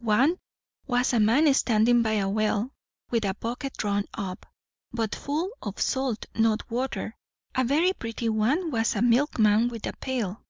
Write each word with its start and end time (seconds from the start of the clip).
One 0.00 0.36
was 0.86 1.14
a 1.14 1.18
man 1.18 1.50
standing 1.54 2.02
by 2.02 2.12
a 2.20 2.28
well, 2.28 2.74
with 3.08 3.24
a 3.24 3.32
bucket 3.32 3.72
drawn 3.78 4.04
up, 4.12 4.44
but 4.92 5.14
full 5.14 5.48
of 5.62 5.80
salt, 5.80 6.26
not 6.34 6.70
water. 6.70 7.16
A 7.54 7.64
very 7.64 7.94
pretty 7.94 8.28
one 8.28 8.70
was 8.70 8.94
a 8.94 9.00
milkman 9.00 9.68
with 9.68 9.86
a 9.86 9.94
pail." 9.94 10.44